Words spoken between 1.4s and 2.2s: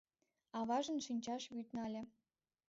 вӱд нале.